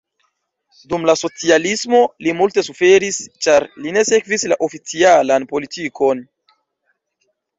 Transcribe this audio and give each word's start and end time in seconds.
Dum 0.93 1.03
la 1.09 1.13
socialismo 1.21 1.99
li 2.27 2.31
multe 2.39 2.63
suferis, 2.69 3.19
ĉar 3.47 3.67
li 3.83 3.93
ne 3.99 4.03
sekvis 4.11 4.47
la 4.53 4.59
oficialan 4.69 5.47
politikon. 5.55 6.25